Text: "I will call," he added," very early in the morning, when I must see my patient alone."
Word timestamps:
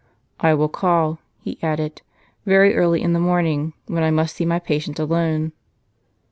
"I 0.49 0.55
will 0.55 0.67
call," 0.67 1.19
he 1.43 1.59
added," 1.61 2.01
very 2.47 2.75
early 2.75 3.03
in 3.03 3.13
the 3.13 3.19
morning, 3.19 3.73
when 3.85 4.01
I 4.01 4.09
must 4.09 4.35
see 4.35 4.45
my 4.45 4.57
patient 4.57 4.97
alone." 4.97 5.51